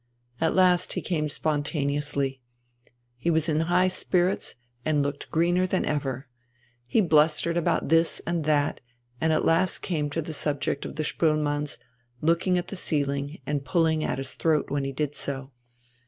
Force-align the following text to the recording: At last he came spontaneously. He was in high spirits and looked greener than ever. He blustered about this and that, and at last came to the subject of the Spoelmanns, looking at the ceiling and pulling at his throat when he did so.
At 0.39 0.55
last 0.55 0.93
he 0.93 1.01
came 1.03 1.29
spontaneously. 1.29 2.41
He 3.17 3.29
was 3.29 3.47
in 3.47 3.59
high 3.69 3.87
spirits 3.87 4.55
and 4.83 5.03
looked 5.03 5.29
greener 5.29 5.67
than 5.67 5.85
ever. 5.85 6.27
He 6.87 7.01
blustered 7.01 7.55
about 7.55 7.89
this 7.89 8.19
and 8.25 8.43
that, 8.45 8.81
and 9.21 9.31
at 9.31 9.45
last 9.45 9.83
came 9.83 10.09
to 10.09 10.21
the 10.23 10.33
subject 10.33 10.85
of 10.85 10.95
the 10.95 11.03
Spoelmanns, 11.03 11.77
looking 12.19 12.57
at 12.57 12.69
the 12.69 12.75
ceiling 12.75 13.41
and 13.45 13.63
pulling 13.63 14.03
at 14.03 14.17
his 14.17 14.33
throat 14.33 14.71
when 14.71 14.85
he 14.85 14.91
did 14.91 15.13
so. 15.13 15.51